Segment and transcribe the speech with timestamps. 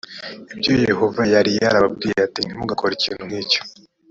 [0.61, 3.61] j ibyo yehova yari yarababwiye ati ntimugakore ikintu nk icyo